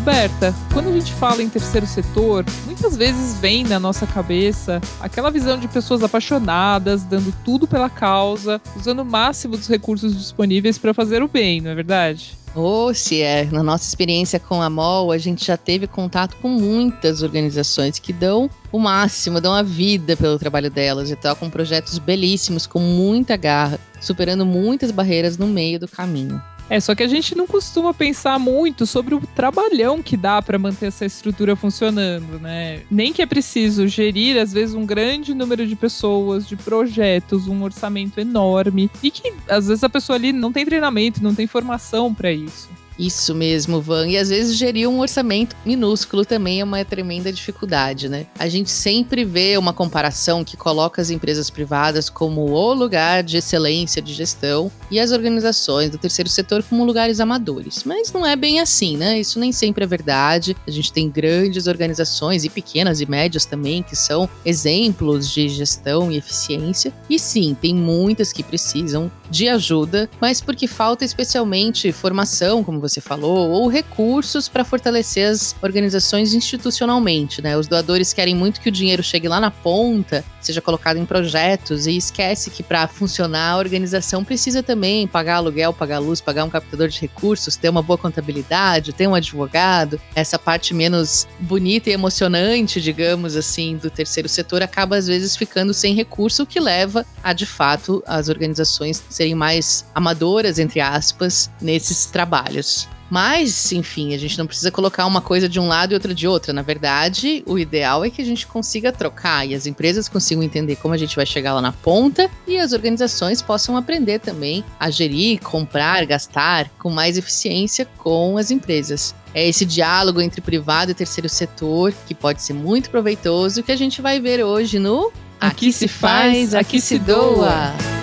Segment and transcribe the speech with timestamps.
[0.00, 5.30] Roberta, quando a gente fala em terceiro setor, muitas vezes vem na nossa cabeça aquela
[5.30, 10.94] visão de pessoas apaixonadas, dando tudo pela causa, usando o máximo dos recursos disponíveis para
[10.94, 12.34] fazer o bem, não é verdade?
[12.54, 16.48] Oh, se é, na nossa experiência com a MOL, a gente já teve contato com
[16.48, 21.98] muitas organizações que dão o máximo, dão a vida pelo trabalho delas e tocam projetos
[21.98, 26.40] belíssimos com muita garra, superando muitas barreiras no meio do caminho.
[26.70, 30.56] É, só que a gente não costuma pensar muito sobre o trabalhão que dá para
[30.56, 32.82] manter essa estrutura funcionando, né?
[32.88, 37.64] Nem que é preciso gerir, às vezes, um grande número de pessoas, de projetos, um
[37.64, 38.88] orçamento enorme.
[39.02, 42.70] E que, às vezes, a pessoa ali não tem treinamento, não tem formação para isso.
[43.00, 44.06] Isso mesmo, Van.
[44.06, 48.26] E às vezes gerir um orçamento minúsculo também é uma tremenda dificuldade, né?
[48.38, 53.38] A gente sempre vê uma comparação que coloca as empresas privadas como o lugar de
[53.38, 57.84] excelência de gestão e as organizações do terceiro setor como lugares amadores.
[57.84, 59.18] Mas não é bem assim, né?
[59.18, 60.54] Isso nem sempre é verdade.
[60.66, 66.12] A gente tem grandes organizações e pequenas e médias também que são exemplos de gestão
[66.12, 66.92] e eficiência.
[67.08, 73.00] E sim, tem muitas que precisam de ajuda, mas porque falta especialmente formação, como você
[73.00, 77.56] falou, ou recursos para fortalecer as organizações institucionalmente, né?
[77.56, 81.86] Os doadores querem muito que o dinheiro chegue lá na ponta, seja colocado em projetos
[81.86, 86.50] e esquece que para funcionar a organização precisa também pagar aluguel, pagar luz, pagar um
[86.50, 90.00] captador de recursos, ter uma boa contabilidade, ter um advogado.
[90.14, 95.72] Essa parte menos bonita e emocionante, digamos assim, do terceiro setor acaba às vezes ficando
[95.72, 101.50] sem recurso, o que leva a de fato as organizações serem mais amadoras, entre aspas,
[101.60, 102.88] nesses trabalhos.
[103.10, 106.26] Mas, enfim, a gente não precisa colocar uma coisa de um lado e outra de
[106.26, 106.52] outra.
[106.54, 110.76] Na verdade, o ideal é que a gente consiga trocar e as empresas consigam entender
[110.76, 114.90] como a gente vai chegar lá na ponta e as organizações possam aprender também a
[114.90, 119.14] gerir, comprar, gastar com mais eficiência com as empresas.
[119.34, 123.76] É esse diálogo entre privado e terceiro setor que pode ser muito proveitoso que a
[123.76, 127.99] gente vai ver hoje no Aqui, aqui se faz, aqui se doa.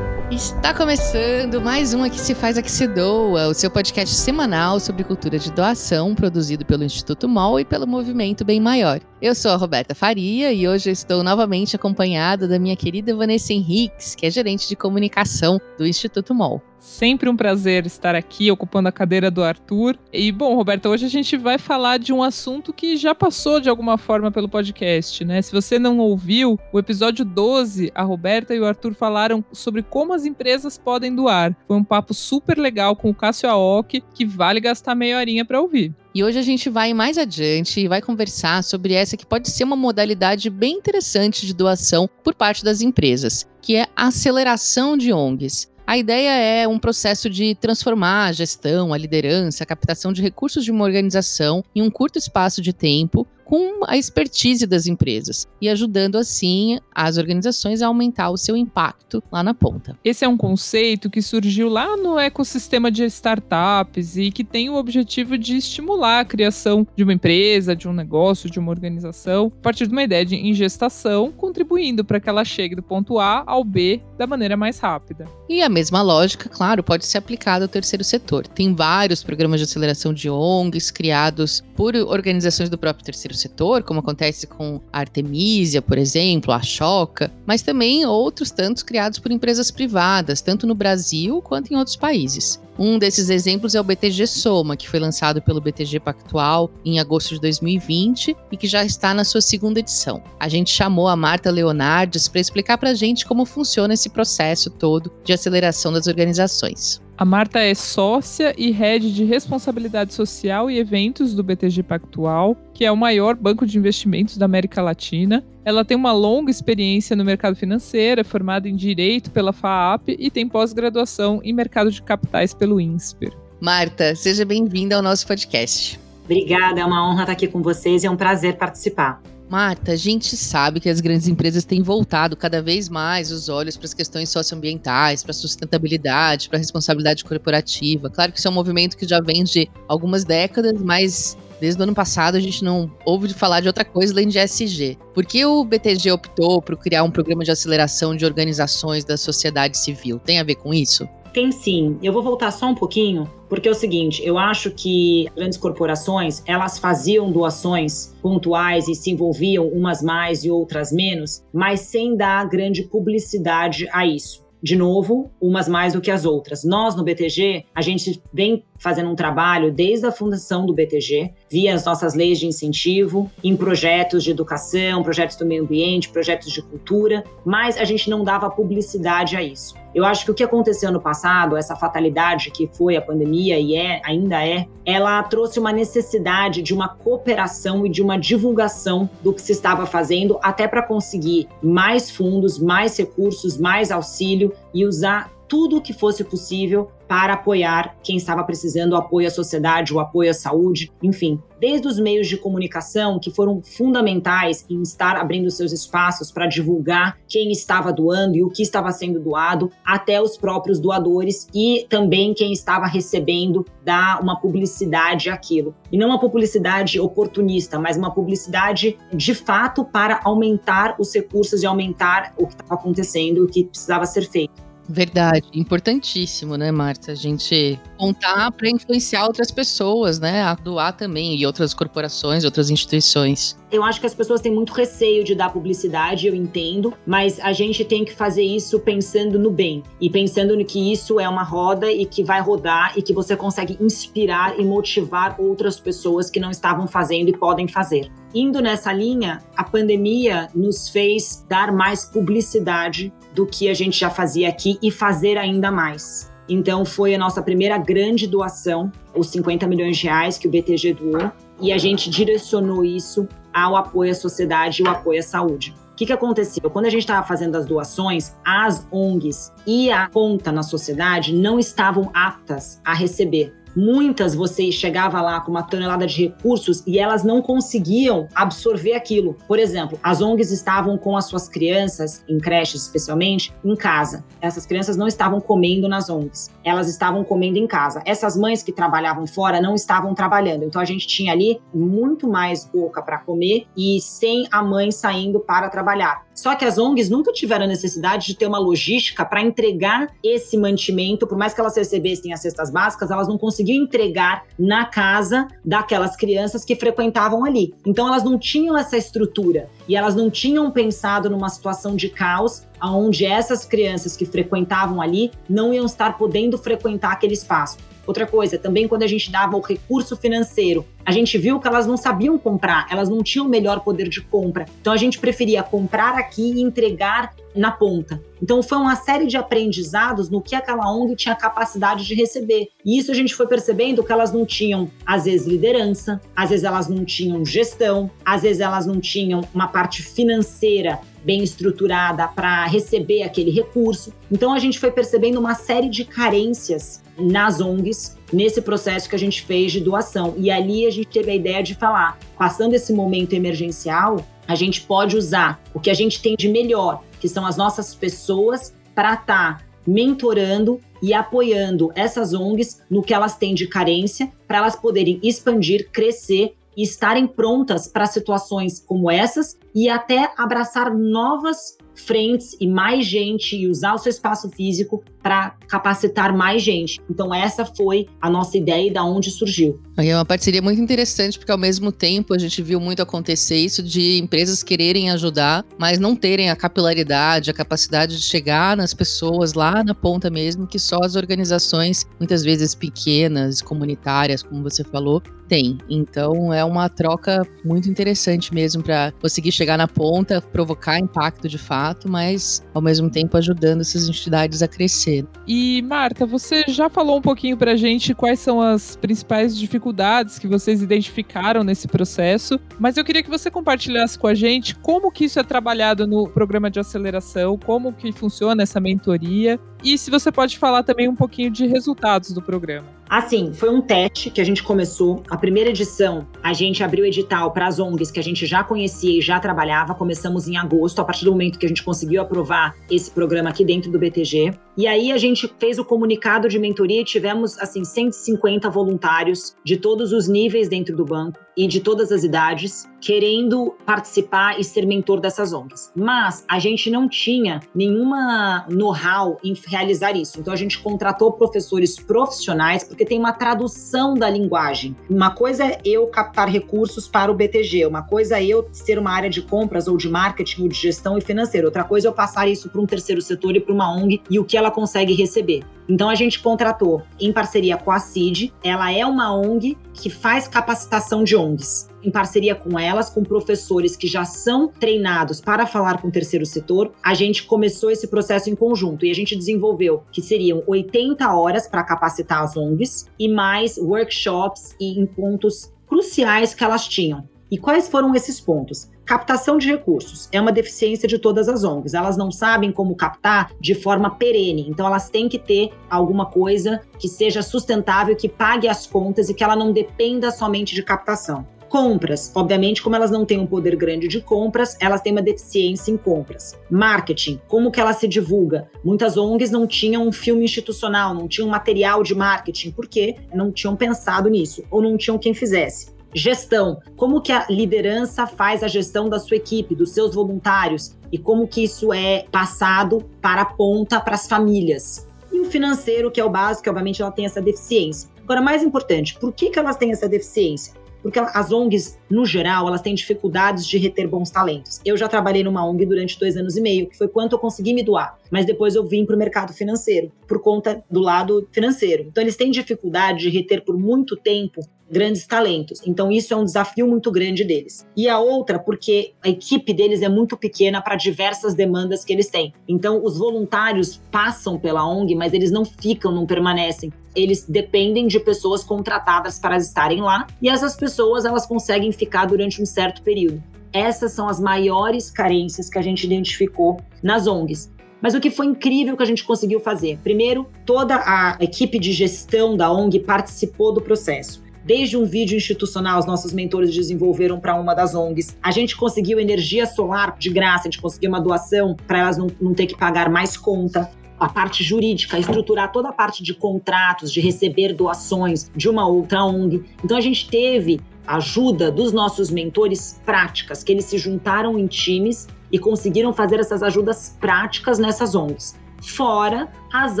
[0.42, 5.04] Está começando mais um Aqui Se Faz, Aqui Se Doa, o seu podcast semanal sobre
[5.04, 9.00] cultura de doação, produzido pelo Instituto MOL e pelo Movimento Bem Maior.
[9.22, 14.16] Eu sou a Roberta Faria e hoje estou novamente acompanhada da minha querida Vanessa Henriques,
[14.16, 16.60] que é gerente de comunicação do Instituto MOL.
[16.76, 19.96] Sempre um prazer estar aqui ocupando a cadeira do Arthur.
[20.12, 23.68] E bom, Roberta, hoje a gente vai falar de um assunto que já passou de
[23.68, 25.40] alguma forma pelo podcast, né?
[25.40, 30.12] Se você não ouviu, o episódio 12, a Roberta e o Arthur falaram sobre como
[30.12, 31.56] as empresas podem doar.
[31.68, 35.60] Foi um papo super legal com o Cássio Aoki, que vale gastar meia horinha para
[35.60, 35.94] ouvir.
[36.14, 39.64] E hoje a gente vai mais adiante e vai conversar sobre essa que pode ser
[39.64, 45.10] uma modalidade bem interessante de doação por parte das empresas, que é a aceleração de
[45.10, 45.72] ONGs.
[45.86, 50.64] A ideia é um processo de transformar a gestão, a liderança, a captação de recursos
[50.64, 55.68] de uma organização em um curto espaço de tempo com a expertise das empresas e
[55.68, 59.94] ajudando assim as organizações a aumentar o seu impacto lá na ponta.
[60.02, 64.76] Esse é um conceito que surgiu lá no ecossistema de startups e que tem o
[64.76, 69.62] objetivo de estimular a criação de uma empresa, de um negócio, de uma organização, a
[69.62, 73.62] partir de uma ideia de ingestação, contribuindo para que ela chegue do ponto A ao
[73.62, 75.28] B da maneira mais rápida.
[75.46, 78.46] E a mesma lógica, claro, pode ser aplicada ao terceiro setor.
[78.46, 84.00] Tem vários programas de aceleração de ONGs criados por organizações do próprio terceiro setor, como
[84.00, 89.70] acontece com a Artemisia, por exemplo, a Choca, mas também outros tantos criados por empresas
[89.70, 92.60] privadas, tanto no Brasil quanto em outros países.
[92.78, 97.34] Um desses exemplos é o BTG Soma, que foi lançado pelo BTG Pactual em agosto
[97.34, 100.22] de 2020 e que já está na sua segunda edição.
[100.40, 104.70] A gente chamou a Marta Leonardes para explicar para a gente como funciona esse processo
[104.70, 107.01] todo de aceleração das organizações.
[107.22, 112.84] A Marta é sócia e head de responsabilidade social e eventos do BTG Pactual, que
[112.84, 115.44] é o maior banco de investimentos da América Latina.
[115.64, 120.32] Ela tem uma longa experiência no mercado financeiro, é formada em direito pela FAAP e
[120.32, 123.32] tem pós-graduação em mercado de capitais pelo INSPER.
[123.60, 126.00] Marta, seja bem-vinda ao nosso podcast.
[126.24, 129.22] Obrigada, é uma honra estar aqui com vocês e é um prazer participar.
[129.52, 133.76] Marta, a gente sabe que as grandes empresas têm voltado cada vez mais os olhos
[133.76, 138.08] para as questões socioambientais, para a sustentabilidade, para a responsabilidade corporativa.
[138.08, 141.82] Claro que isso é um movimento que já vem de algumas décadas, mas desde o
[141.82, 144.96] ano passado a gente não ouve falar de outra coisa além de SG.
[145.12, 149.76] Por que o BTG optou por criar um programa de aceleração de organizações da sociedade
[149.76, 150.18] civil?
[150.18, 151.06] Tem a ver com isso?
[151.32, 151.98] Tem sim.
[152.02, 156.42] Eu vou voltar só um pouquinho, porque é o seguinte, eu acho que grandes corporações,
[156.46, 162.46] elas faziam doações pontuais e se envolviam umas mais e outras menos, mas sem dar
[162.48, 164.42] grande publicidade a isso.
[164.62, 166.62] de novo, umas mais do que as outras.
[166.62, 171.72] Nós no BTG, a gente vem fazendo um trabalho desde a fundação do BTG, via
[171.72, 176.60] as nossas leis de incentivo, em projetos de educação, projetos do meio ambiente, projetos de
[176.60, 179.80] cultura, mas a gente não dava publicidade a isso.
[179.94, 183.76] Eu acho que o que aconteceu no passado, essa fatalidade que foi a pandemia e
[183.76, 189.32] é, ainda é, ela trouxe uma necessidade de uma cooperação e de uma divulgação do
[189.32, 195.30] que se estava fazendo, até para conseguir mais fundos, mais recursos, mais auxílio e usar
[195.52, 200.00] tudo o que fosse possível para apoiar quem estava precisando, o apoio à sociedade, o
[200.00, 201.38] apoio à saúde, enfim.
[201.60, 207.18] Desde os meios de comunicação, que foram fundamentais em estar abrindo seus espaços para divulgar
[207.28, 212.32] quem estava doando e o que estava sendo doado, até os próprios doadores e também
[212.32, 215.74] quem estava recebendo dar uma publicidade àquilo.
[215.92, 221.66] E não uma publicidade oportunista, mas uma publicidade de fato para aumentar os recursos e
[221.66, 224.71] aumentar o que estava acontecendo e o que precisava ser feito.
[224.92, 227.12] Verdade, importantíssimo, né, Marta?
[227.12, 232.68] A gente contar para influenciar outras pessoas, né, a doar também e outras corporações, outras
[232.68, 233.56] instituições.
[233.70, 237.54] Eu acho que as pessoas têm muito receio de dar publicidade, eu entendo, mas a
[237.54, 241.42] gente tem que fazer isso pensando no bem e pensando no que isso é uma
[241.42, 246.38] roda e que vai rodar e que você consegue inspirar e motivar outras pessoas que
[246.38, 248.12] não estavam fazendo e podem fazer.
[248.34, 254.10] Indo nessa linha, a pandemia nos fez dar mais publicidade do que a gente já
[254.10, 256.30] fazia aqui e fazer ainda mais.
[256.48, 260.94] Então foi a nossa primeira grande doação, os 50 milhões de reais que o BTG
[260.94, 261.30] doou,
[261.60, 265.74] e a gente direcionou isso ao apoio à sociedade e o apoio à saúde.
[265.92, 266.68] O que, que aconteceu?
[266.70, 271.58] Quando a gente estava fazendo as doações, as ONGs e a conta na sociedade não
[271.58, 273.54] estavam aptas a receber.
[273.74, 279.36] Muitas você chegava lá com uma tonelada de recursos e elas não conseguiam absorver aquilo.
[279.48, 284.24] Por exemplo, as ONGs estavam com as suas crianças, em creches especialmente, em casa.
[284.40, 288.02] Essas crianças não estavam comendo nas ONGs, elas estavam comendo em casa.
[288.04, 290.64] Essas mães que trabalhavam fora não estavam trabalhando.
[290.64, 295.40] Então a gente tinha ali muito mais boca para comer e sem a mãe saindo
[295.40, 296.24] para trabalhar.
[296.34, 301.26] Só que as ONGs nunca tiveram necessidade de ter uma logística para entregar esse mantimento,
[301.26, 306.16] por mais que elas recebessem as cestas básicas, elas não conseguiam entregar na casa daquelas
[306.16, 307.74] crianças que frequentavam ali.
[307.86, 312.66] Então elas não tinham essa estrutura e elas não tinham pensado numa situação de caos
[312.82, 317.76] onde essas crianças que frequentavam ali não iam estar podendo frequentar aquele espaço.
[318.06, 321.86] Outra coisa, também quando a gente dava o recurso financeiro, a gente viu que elas
[321.86, 324.66] não sabiam comprar, elas não tinham o melhor poder de compra.
[324.80, 328.22] Então a gente preferia comprar aqui e entregar na ponta.
[328.42, 332.68] Então foi uma série de aprendizados no que aquela ONG tinha capacidade de receber.
[332.84, 336.64] E isso a gente foi percebendo que elas não tinham, às vezes, liderança, às vezes
[336.64, 342.66] elas não tinham gestão, às vezes elas não tinham uma parte financeira bem estruturada para
[342.66, 344.12] receber aquele recurso.
[344.30, 349.18] Então a gente foi percebendo uma série de carências nas ONGs nesse processo que a
[349.18, 350.34] gente fez de doação.
[350.36, 354.82] E ali a gente teve a ideia de falar, passando esse momento emergencial, a gente
[354.82, 359.14] pode usar o que a gente tem de melhor, que são as nossas pessoas, para
[359.14, 364.76] estar tá mentorando e apoiando essas ONGs no que elas têm de carência, para elas
[364.76, 372.56] poderem expandir, crescer e estarem prontas para situações como essas e até abraçar novas frentes
[372.60, 377.00] e mais gente e usar o seu espaço físico para capacitar mais gente.
[377.08, 379.80] Então essa foi a nossa ideia e da onde surgiu.
[379.96, 383.82] É uma parceria muito interessante porque ao mesmo tempo a gente viu muito acontecer isso
[383.82, 389.52] de empresas quererem ajudar, mas não terem a capilaridade, a capacidade de chegar nas pessoas
[389.52, 395.22] lá na ponta mesmo que só as organizações, muitas vezes pequenas, comunitárias, como você falou,
[395.52, 395.76] têm.
[395.86, 401.58] Então é uma troca muito interessante mesmo para conseguir chegar na ponta, provocar impacto de
[401.58, 405.26] fato, mas ao mesmo tempo ajudando essas entidades a crescer.
[405.46, 410.48] E Marta, você já falou um pouquinho pra gente quais são as principais dificuldades que
[410.48, 415.26] vocês identificaram nesse processo, mas eu queria que você compartilhasse com a gente como que
[415.26, 420.32] isso é trabalhado no programa de aceleração, como que funciona essa mentoria e se você
[420.32, 423.01] pode falar também um pouquinho de resultados do programa.
[423.12, 425.22] Assim, foi um teste que a gente começou.
[425.28, 429.18] A primeira edição, a gente abriu edital para as ONGs que a gente já conhecia
[429.18, 429.94] e já trabalhava.
[429.94, 433.66] Começamos em agosto, a partir do momento que a gente conseguiu aprovar esse programa aqui
[433.66, 434.54] dentro do BTG.
[434.74, 439.76] E aí a gente fez o comunicado de mentoria e tivemos assim 150 voluntários de
[439.76, 444.86] todos os níveis dentro do banco e de todas as idades querendo participar e ser
[444.86, 445.92] mentor dessas ONGs.
[445.94, 450.40] Mas a gente não tinha nenhuma know-how em realizar isso.
[450.40, 454.96] Então a gente contratou professores profissionais porque tem uma tradução da linguagem.
[455.08, 457.86] Uma coisa é eu captar recursos para o BTG.
[457.86, 461.16] Uma coisa é eu ser uma área de compras ou de marketing ou de gestão
[461.16, 461.66] e financeiro.
[461.66, 464.38] Outra coisa é eu passar isso para um terceiro setor e para uma ONG e
[464.38, 465.64] o que ela consegue receber.
[465.88, 468.52] Então a gente contratou em parceria com a CID.
[468.62, 471.91] Ela é uma ONG que faz capacitação de ONGs.
[472.04, 476.44] Em parceria com elas, com professores que já são treinados para falar com o terceiro
[476.44, 481.32] setor, a gente começou esse processo em conjunto e a gente desenvolveu que seriam 80
[481.32, 487.28] horas para capacitar as ONGs e mais workshops e em pontos cruciais que elas tinham.
[487.52, 488.90] E quais foram esses pontos?
[489.04, 491.92] Captação de recursos é uma deficiência de todas as ONGs.
[491.92, 494.66] Elas não sabem como captar de forma perene.
[494.68, 499.34] Então, elas têm que ter alguma coisa que seja sustentável, que pague as contas e
[499.34, 501.46] que ela não dependa somente de captação.
[501.72, 505.90] Compras, obviamente, como elas não têm um poder grande de compras, elas têm uma deficiência
[505.90, 506.54] em compras.
[506.70, 508.68] Marketing, como que ela se divulga?
[508.84, 513.74] Muitas ONGs não tinham um filme institucional, não tinham material de marketing, porque não tinham
[513.74, 515.94] pensado nisso ou não tinham quem fizesse.
[516.14, 516.78] Gestão.
[516.94, 521.48] Como que a liderança faz a gestão da sua equipe, dos seus voluntários e como
[521.48, 525.08] que isso é passado para a ponta para as famílias.
[525.32, 528.10] E o financeiro, que é o básico, que obviamente ela tem essa deficiência.
[528.22, 530.81] Agora, mais importante, por que, que elas têm essa deficiência?
[531.02, 534.80] Porque as ONGs, no geral, elas têm dificuldades de reter bons talentos.
[534.84, 537.74] Eu já trabalhei numa ONG durante dois anos e meio, que foi quanto eu consegui
[537.74, 538.16] me doar.
[538.30, 542.06] Mas depois eu vim para o mercado financeiro, por conta do lado financeiro.
[542.08, 544.60] Então, eles têm dificuldade de reter por muito tempo
[544.92, 545.80] grandes talentos.
[545.86, 547.86] Então, isso é um desafio muito grande deles.
[547.96, 552.28] E a outra, porque a equipe deles é muito pequena para diversas demandas que eles
[552.28, 552.52] têm.
[552.68, 556.92] Então, os voluntários passam pela ONG, mas eles não ficam, não permanecem.
[557.14, 562.60] Eles dependem de pessoas contratadas para estarem lá, e essas pessoas elas conseguem ficar durante
[562.60, 563.42] um certo período.
[563.72, 567.72] Essas são as maiores carências que a gente identificou nas ONGs.
[568.02, 569.98] Mas o que foi incrível que a gente conseguiu fazer?
[570.02, 574.42] Primeiro, toda a equipe de gestão da ONG participou do processo.
[574.64, 578.36] Desde um vídeo institucional, os nossos mentores desenvolveram para uma das ONGs.
[578.42, 582.28] A gente conseguiu energia solar de graça, a gente conseguiu uma doação para elas não,
[582.40, 583.90] não ter que pagar mais conta
[584.22, 589.24] a parte jurídica, estruturar toda a parte de contratos, de receber doações de uma outra
[589.24, 589.64] ONG.
[589.84, 595.26] Então a gente teve ajuda dos nossos mentores práticas, que eles se juntaram em times
[595.50, 600.00] e conseguiram fazer essas ajudas práticas nessas ONGs fora as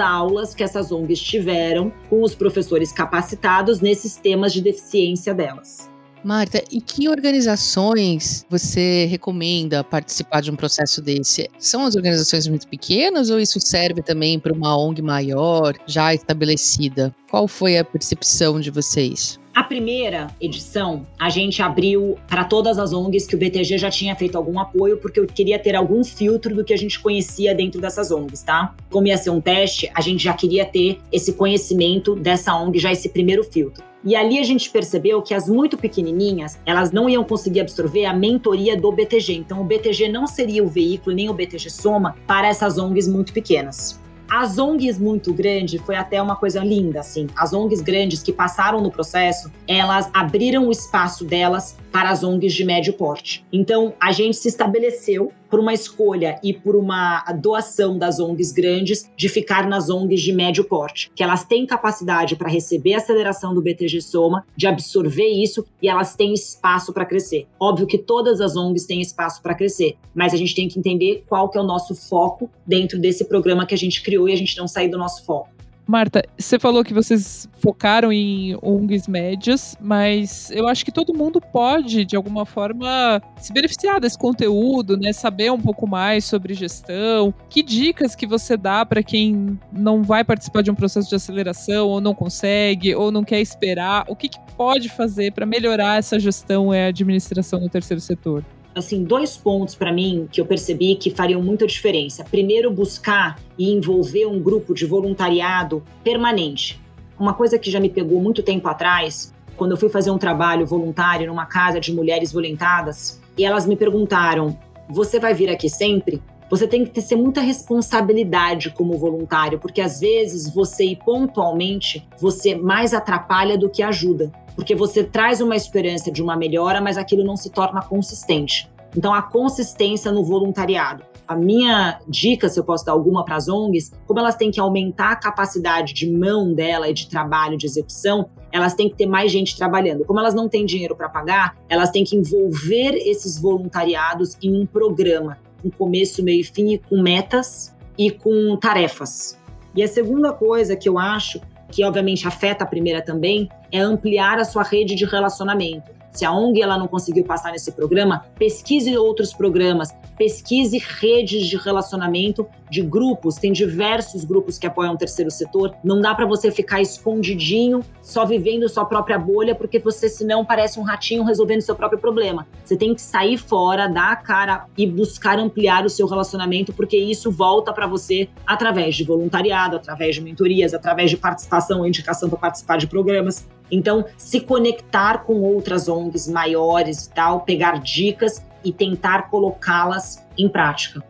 [0.00, 5.91] aulas que essas ONGs tiveram com os professores capacitados nesses temas de deficiência delas.
[6.24, 11.50] Marta, e que organizações você recomenda participar de um processo desse?
[11.58, 17.14] São as organizações muito pequenas ou isso serve também para uma ONG maior, já estabelecida?
[17.28, 19.41] Qual foi a percepção de vocês?
[19.54, 24.16] A primeira edição, a gente abriu para todas as ONGs que o BTG já tinha
[24.16, 27.78] feito algum apoio, porque eu queria ter algum filtro do que a gente conhecia dentro
[27.78, 28.74] dessas ONGs, tá?
[28.88, 32.90] Como ia ser um teste, a gente já queria ter esse conhecimento dessa ONG, já
[32.92, 33.84] esse primeiro filtro.
[34.02, 38.14] E ali a gente percebeu que as muito pequenininhas, elas não iam conseguir absorver a
[38.14, 39.34] mentoria do BTG.
[39.34, 43.34] Então o BTG não seria o veículo, nem o BTG Soma, para essas ONGs muito
[43.34, 44.01] pequenas.
[44.34, 47.26] As ONGs muito grandes foi até uma coisa linda, assim.
[47.36, 52.54] As ONGs grandes que passaram no processo, elas abriram o espaço delas para as ONGs
[52.54, 53.44] de médio porte.
[53.52, 59.10] Então, a gente se estabeleceu por uma escolha e por uma doação das ONGs grandes
[59.14, 63.52] de ficar nas ONGs de médio porte, que elas têm capacidade para receber a aceleração
[63.52, 67.46] do BTG Soma, de absorver isso e elas têm espaço para crescer.
[67.60, 71.22] Óbvio que todas as ONGs têm espaço para crescer, mas a gente tem que entender
[71.28, 74.36] qual que é o nosso foco dentro desse programa que a gente criou e a
[74.36, 75.51] gente não sair do nosso foco.
[75.86, 81.40] Marta, você falou que vocês focaram em ONGs médias, mas eu acho que todo mundo
[81.40, 85.12] pode, de alguma forma, se beneficiar desse conteúdo, né?
[85.12, 87.34] Saber um pouco mais sobre gestão.
[87.50, 91.88] Que dicas que você dá para quem não vai participar de um processo de aceleração,
[91.88, 94.04] ou não consegue, ou não quer esperar?
[94.08, 98.44] O que, que pode fazer para melhorar essa gestão e administração no terceiro setor?
[98.74, 102.24] Assim, dois pontos para mim que eu percebi que fariam muita diferença.
[102.24, 106.80] Primeiro, buscar e envolver um grupo de voluntariado permanente.
[107.18, 110.66] Uma coisa que já me pegou muito tempo atrás, quando eu fui fazer um trabalho
[110.66, 116.20] voluntário numa casa de mulheres violentadas, e elas me perguntaram: "Você vai vir aqui sempre?"
[116.52, 122.54] Você tem que ter muita responsabilidade como voluntário, porque às vezes você ir pontualmente, você
[122.54, 127.24] mais atrapalha do que ajuda porque você traz uma esperança de uma melhora, mas aquilo
[127.24, 128.70] não se torna consistente.
[128.96, 131.04] Então, a consistência no voluntariado.
[131.26, 134.60] A minha dica, se eu posso dar alguma para as ONGs, como elas têm que
[134.60, 139.06] aumentar a capacidade de mão dela e de trabalho, de execução, elas têm que ter
[139.06, 140.04] mais gente trabalhando.
[140.04, 144.66] Como elas não têm dinheiro para pagar, elas têm que envolver esses voluntariados em um
[144.66, 149.38] programa, com começo, meio e fim, com metas e com tarefas.
[149.74, 151.40] E a segunda coisa que eu acho,
[151.70, 155.90] que obviamente afeta a primeira também, é ampliar a sua rede de relacionamento.
[156.12, 159.88] Se a ONG ela não conseguiu passar nesse programa, pesquise outros programas,
[160.18, 163.36] pesquise redes de relacionamento de grupos.
[163.36, 165.74] Tem diversos grupos que apoiam o terceiro setor.
[165.82, 170.80] Não dá para você ficar escondidinho, só vivendo sua própria bolha, porque você senão parece
[170.80, 172.46] um ratinho resolvendo seu próprio problema.
[172.64, 176.96] Você tem que sair fora, dar a cara e buscar ampliar o seu relacionamento, porque
[176.96, 182.38] isso volta para você através de voluntariado, através de mentorias, através de participação indicação para
[182.38, 183.46] participar de programas.
[183.70, 190.48] Então, se conectar com outras ONGs maiores e tal, pegar dicas e tentar colocá-las em
[190.48, 191.02] prática.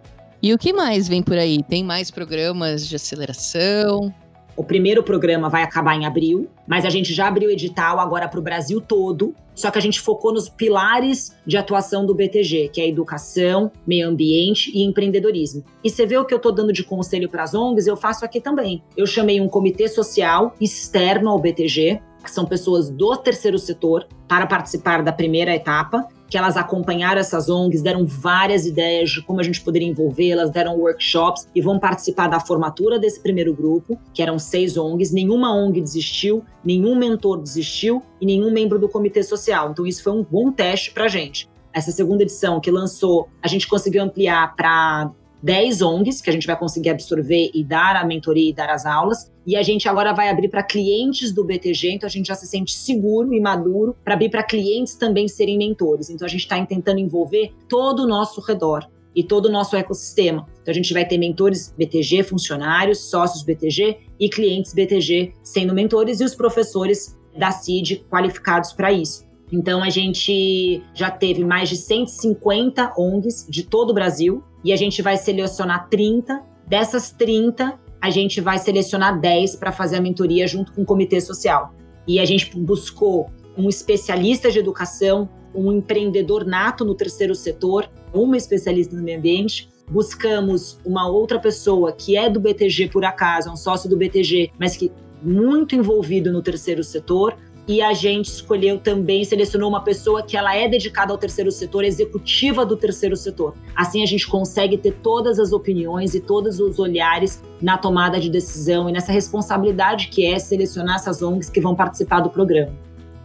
[0.43, 1.63] E o que mais vem por aí?
[1.63, 4.13] Tem mais programas de aceleração?
[4.55, 8.39] O primeiro programa vai acabar em abril, mas a gente já abriu edital agora para
[8.39, 9.35] o Brasil todo.
[9.55, 14.09] Só que a gente focou nos pilares de atuação do BTG, que é educação, meio
[14.09, 15.65] ambiente e empreendedorismo.
[15.83, 18.25] E você vê o que eu estou dando de conselho para as ONGs, eu faço
[18.25, 18.83] aqui também.
[18.97, 24.47] Eu chamei um comitê social externo ao BTG, que são pessoas do terceiro setor, para
[24.47, 29.43] participar da primeira etapa, que elas acompanharam essas ONGs, deram várias ideias de como a
[29.43, 34.39] gente poderia envolvê-las, deram workshops e vão participar da formatura desse primeiro grupo, que eram
[34.39, 35.13] seis ONGs.
[35.13, 39.73] Nenhuma ONG desistiu, nenhum mentor desistiu e nenhum membro do comitê social.
[39.73, 41.51] Então, isso foi um bom teste para a gente.
[41.71, 45.11] Essa segunda edição que lançou, a gente conseguiu ampliar para
[45.43, 48.87] 10 ONGs que a gente vai conseguir absorver e dar a mentoria e dar as
[48.87, 49.31] aulas.
[49.47, 52.47] E a gente agora vai abrir para clientes do BTG, então a gente já se
[52.47, 56.11] sente seguro e maduro para abrir para clientes também serem mentores.
[56.11, 60.47] Então a gente está tentando envolver todo o nosso redor e todo o nosso ecossistema.
[60.63, 66.21] Então a gente vai ter mentores BTG, funcionários, sócios BTG e clientes BTG sendo mentores
[66.21, 69.32] e os professores da CID qualificados para isso.
[69.53, 74.77] Então a gente já teve mais de 150 ONGs de todo o Brasil e a
[74.77, 76.43] gente vai selecionar 30.
[76.67, 81.21] Dessas 30, a gente vai selecionar 10 para fazer a mentoria junto com o comitê
[81.21, 81.75] social.
[82.09, 88.39] E a gente buscou um especialista de educação, um empreendedor nato no terceiro setor, uma
[88.39, 89.69] especialista no meio ambiente.
[89.91, 94.51] Buscamos uma outra pessoa que é do BTG por acaso, é um sócio do BTG,
[94.59, 94.91] mas que
[95.23, 97.37] muito envolvido no terceiro setor,
[97.67, 101.85] e a gente escolheu também, selecionou uma pessoa que ela é dedicada ao terceiro setor,
[101.85, 103.55] executiva do terceiro setor.
[103.75, 108.29] Assim a gente consegue ter todas as opiniões e todos os olhares na tomada de
[108.29, 112.73] decisão e nessa responsabilidade que é selecionar essas ONGs que vão participar do programa.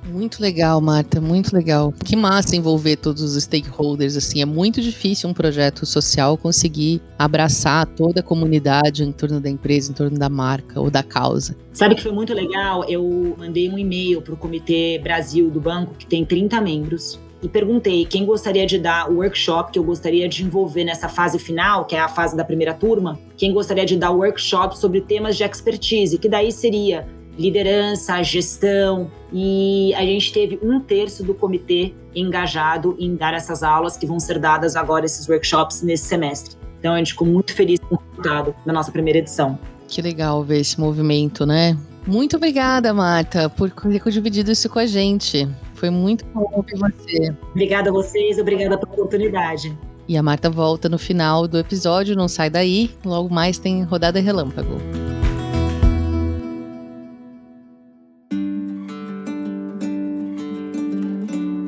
[0.08, 1.94] Muito legal, Marta, muito legal.
[2.06, 7.86] Que massa envolver todos os stakeholders, assim, é muito difícil um projeto social conseguir abraçar
[7.86, 11.56] toda a comunidade em torno da empresa, em torno da marca ou da causa.
[11.74, 12.86] Sabe que foi muito legal?
[12.90, 17.48] Eu mandei um e-mail para o Comitê Brasil do banco, que tem 30 membros, e
[17.48, 21.86] perguntei quem gostaria de dar o workshop que eu gostaria de envolver nessa fase final,
[21.86, 25.38] que é a fase da primeira turma, quem gostaria de dar o workshop sobre temas
[25.38, 27.06] de expertise, que daí seria
[27.38, 33.96] liderança, gestão, e a gente teve um terço do comitê engajado em dar essas aulas
[33.96, 36.56] que vão ser dadas agora, esses workshops, nesse semestre.
[36.80, 39.58] Então a gente ficou muito feliz com o resultado da nossa primeira edição.
[39.88, 41.78] Que legal ver esse movimento, né?
[42.06, 45.48] Muito obrigada, Marta, por ter dividido isso com a gente.
[45.74, 47.36] Foi muito bom ouvir você.
[47.52, 49.78] Obrigada a vocês, obrigada pela oportunidade.
[50.08, 52.90] E a Marta volta no final do episódio, não sai daí.
[53.04, 54.78] Logo mais tem rodada relâmpago.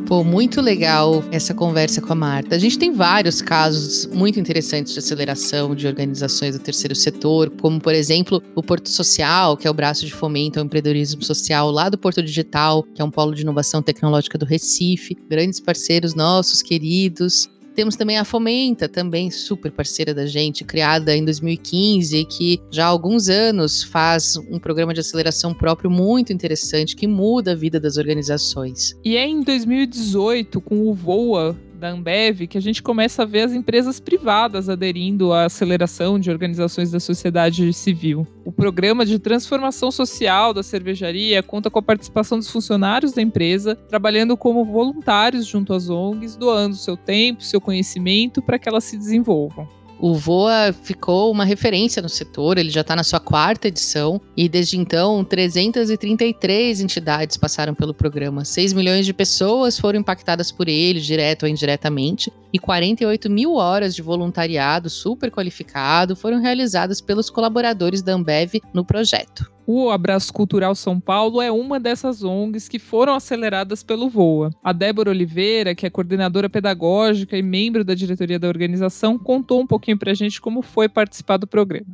[0.09, 2.55] Pô, muito legal essa conversa com a Marta.
[2.55, 7.79] A gente tem vários casos muito interessantes de aceleração de organizações do terceiro setor, como,
[7.79, 11.89] por exemplo, o Porto Social, que é o braço de fomento ao empreendedorismo social lá
[11.89, 15.15] do Porto Digital, que é um polo de inovação tecnológica do Recife.
[15.29, 17.47] Grandes parceiros nossos, queridos.
[17.79, 22.89] Temos também a Fomenta, também super parceira da gente, criada em 2015, que já há
[22.89, 27.95] alguns anos faz um programa de aceleração próprio muito interessante que muda a vida das
[27.95, 28.99] organizações.
[29.01, 33.43] E é em 2018, com o Voa, da Ambev que a gente começa a ver
[33.43, 38.27] as empresas privadas aderindo à aceleração de organizações da sociedade civil.
[38.43, 43.75] O programa de transformação social da cervejaria conta com a participação dos funcionários da empresa,
[43.75, 48.97] trabalhando como voluntários junto às ONGs, doando seu tempo, seu conhecimento para que elas se
[48.97, 49.78] desenvolvam.
[50.01, 54.47] O VOA ficou uma referência no setor, ele já está na sua quarta edição e
[54.47, 58.45] desde então 333 entidades passaram pelo programa.
[58.45, 63.93] 6 milhões de pessoas foram impactadas por ele, direto ou indiretamente, e 48 mil horas
[63.93, 69.51] de voluntariado super qualificado foram realizadas pelos colaboradores da Ambev no projeto.
[69.71, 74.49] O Abraço Cultural São Paulo é uma dessas ONGs que foram aceleradas pelo VOA.
[74.63, 79.67] A Débora Oliveira, que é coordenadora pedagógica e membro da diretoria da organização, contou um
[79.67, 81.85] pouquinho para a gente como foi participar do programa.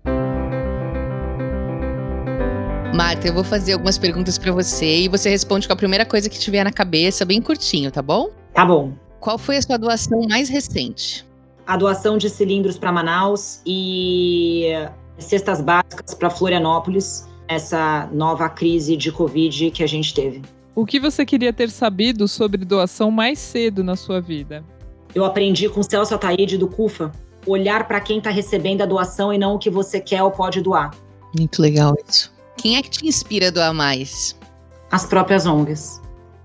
[2.95, 6.31] Marta, eu vou fazer algumas perguntas para você e você responde com a primeira coisa
[6.31, 8.31] que tiver na cabeça, bem curtinho, tá bom?
[8.55, 8.95] Tá bom.
[9.21, 11.26] Qual foi a sua doação mais recente?
[11.67, 14.67] A doação de cilindros para Manaus e
[15.19, 20.43] cestas básicas para Florianópolis, essa nova crise de Covid que a gente teve.
[20.77, 24.63] O que você queria ter sabido sobre doação mais cedo na sua vida?
[25.15, 27.11] Eu aprendi com Celso Ataíde do CUFA,
[27.47, 30.61] olhar para quem está recebendo a doação e não o que você quer ou pode
[30.61, 30.93] doar.
[31.37, 32.33] Muito legal isso.
[32.57, 34.39] Quem é que te inspira a doar mais?
[34.91, 36.01] As próprias ONGs.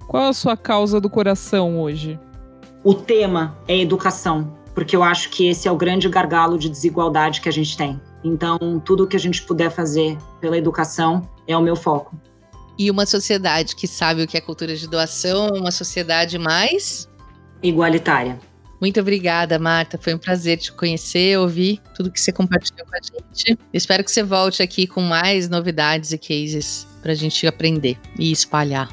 [0.07, 2.19] Qual a sua causa do coração hoje?
[2.83, 7.41] O tema é educação, porque eu acho que esse é o grande gargalo de desigualdade
[7.41, 7.99] que a gente tem.
[8.23, 12.15] Então, tudo que a gente puder fazer pela educação é o meu foco.
[12.77, 17.09] E uma sociedade que sabe o que é cultura de doação, uma sociedade mais
[17.61, 18.39] igualitária.
[18.79, 19.99] Muito obrigada, Marta.
[20.01, 23.59] Foi um prazer te conhecer, ouvir tudo que você compartilhou com a gente.
[23.71, 28.31] espero que você volte aqui com mais novidades e cases para a gente aprender e
[28.31, 28.89] espalhar.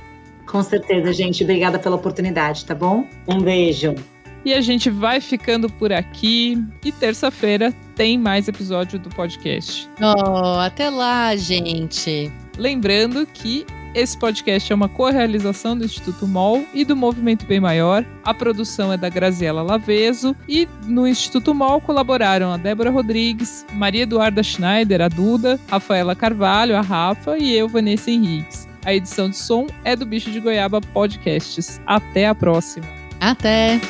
[0.46, 1.42] Com certeza, gente.
[1.42, 3.06] Obrigada pela oportunidade, tá bom?
[3.26, 3.94] Um beijo.
[4.44, 6.62] E a gente vai ficando por aqui.
[6.84, 9.88] E terça-feira tem mais episódio do podcast.
[10.00, 12.30] Oh, até lá, gente.
[12.56, 18.04] Lembrando que esse podcast é uma co-realização do Instituto MOL e do Movimento Bem Maior.
[18.22, 24.02] A produção é da Graziela Laveso e no Instituto MOL colaboraram a Débora Rodrigues, Maria
[24.02, 28.68] Eduarda Schneider, a Duda, Rafaela Carvalho, a Rafa e eu, Vanessa Henriques.
[28.84, 31.80] A edição de som é do Bicho de Goiaba Podcasts.
[31.86, 32.97] Até a próxima.
[33.20, 33.80] Até!